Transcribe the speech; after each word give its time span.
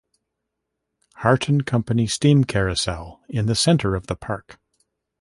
Harton 1.17 1.61
Company 1.61 2.07
steam 2.07 2.43
carousel 2.43 3.21
in 3.29 3.45
the 3.45 3.53
center 3.53 3.93
of 3.93 4.07
the 4.07 4.15
park. 4.15 4.59